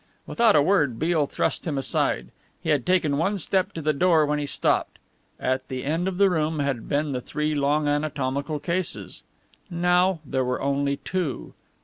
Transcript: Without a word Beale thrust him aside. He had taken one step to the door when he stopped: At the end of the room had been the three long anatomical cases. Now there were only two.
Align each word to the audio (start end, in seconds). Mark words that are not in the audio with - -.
Without 0.25 0.55
a 0.55 0.63
word 0.63 0.97
Beale 0.97 1.27
thrust 1.27 1.67
him 1.67 1.77
aside. 1.77 2.31
He 2.59 2.69
had 2.69 2.87
taken 2.87 3.17
one 3.17 3.37
step 3.37 3.71
to 3.73 3.83
the 3.83 3.93
door 3.93 4.25
when 4.25 4.39
he 4.39 4.47
stopped: 4.47 4.97
At 5.39 5.67
the 5.67 5.83
end 5.85 6.07
of 6.07 6.17
the 6.17 6.27
room 6.27 6.57
had 6.57 6.89
been 6.89 7.11
the 7.11 7.21
three 7.21 7.53
long 7.53 7.87
anatomical 7.87 8.59
cases. 8.59 9.21
Now 9.69 10.19
there 10.25 10.43
were 10.43 10.59
only 10.59 10.97
two. 10.97 11.53